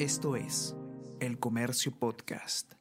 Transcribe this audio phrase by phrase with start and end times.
[0.00, 0.74] Esto es
[1.20, 2.72] El Comercio Podcast.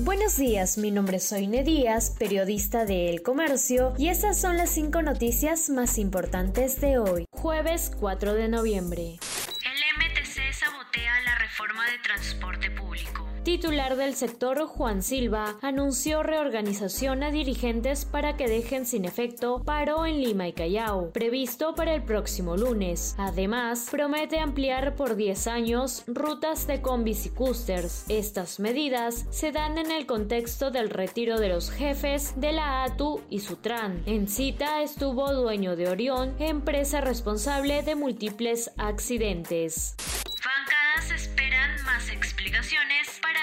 [0.00, 4.70] Buenos días, mi nombre es Soine Díaz, periodista de El Comercio, y estas son las
[4.70, 9.20] cinco noticias más importantes de hoy, jueves 4 de noviembre.
[9.62, 17.22] El MTC sabotea la reforma de transporte público titular del sector Juan Silva anunció reorganización
[17.22, 22.02] a dirigentes para que dejen sin efecto paro en Lima y Callao, previsto para el
[22.02, 23.14] próximo lunes.
[23.18, 28.06] Además, promete ampliar por 10 años rutas de combis y coasters.
[28.08, 33.20] Estas medidas se dan en el contexto del retiro de los jefes de la ATU
[33.28, 34.02] y Sutran.
[34.06, 39.96] En cita estuvo dueño de Orión, empresa responsable de múltiples accidentes.
[40.44, 43.33] Bancadas esperan más explicaciones para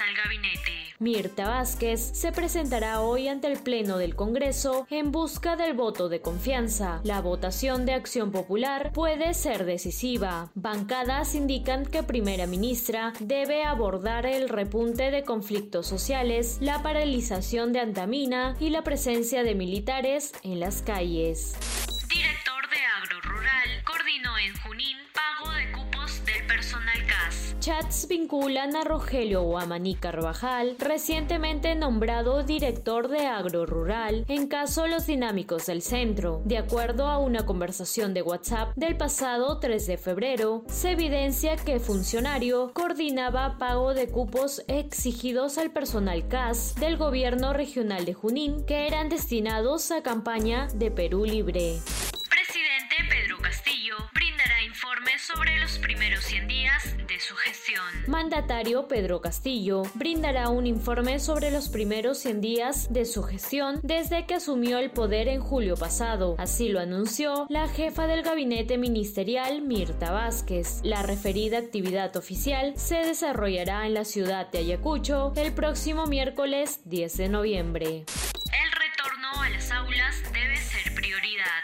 [0.00, 0.72] al gabinete.
[0.98, 6.20] Mirta Vázquez se presentará hoy ante el Pleno del Congreso en busca del voto de
[6.20, 7.00] confianza.
[7.02, 10.50] La votación de Acción Popular puede ser decisiva.
[10.54, 17.80] Bancadas indican que Primera Ministra debe abordar el repunte de conflictos sociales, la paralización de
[17.80, 21.56] Antamina y la presencia de militares en las calles.
[22.08, 26.91] Director de Agro Rural coordinó en Junín pago de cupos del personal.
[27.62, 35.06] Chats vinculan a Rogelio Guamaní Carvajal, recientemente nombrado director de Agro Rural, en caso Los
[35.06, 36.42] Dinámicos del Centro.
[36.44, 41.78] De acuerdo a una conversación de WhatsApp del pasado 3 de febrero, se evidencia que
[41.78, 48.88] funcionario coordinaba pago de cupos exigidos al personal CAS del gobierno regional de Junín que
[48.88, 51.78] eran destinados a campaña de Perú Libre.
[52.28, 56.51] Presidente Pedro Castillo brindará informes sobre los primeros 100 días de
[57.22, 57.82] su gestión.
[58.08, 64.26] Mandatario Pedro Castillo brindará un informe sobre los primeros 100 días de su gestión desde
[64.26, 66.34] que asumió el poder en julio pasado.
[66.38, 70.80] Así lo anunció la jefa del gabinete ministerial Mirta Vázquez.
[70.82, 77.16] La referida actividad oficial se desarrollará en la ciudad de Ayacucho el próximo miércoles 10
[77.16, 77.86] de noviembre.
[77.86, 80.31] El retorno a las aulas.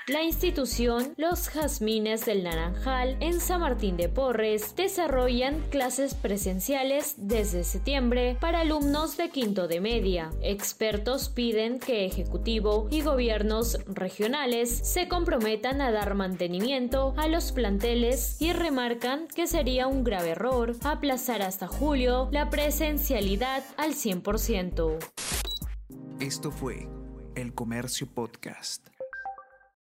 [0.07, 7.65] La institución Los Jazmines del Naranjal en San Martín de Porres desarrollan clases presenciales desde
[7.65, 10.31] septiembre para alumnos de quinto de media.
[10.41, 18.41] Expertos piden que Ejecutivo y gobiernos regionales se comprometan a dar mantenimiento a los planteles
[18.41, 24.99] y remarcan que sería un grave error aplazar hasta julio la presencialidad al 100%.
[26.21, 26.89] Esto fue
[27.35, 28.89] El Comercio Podcast.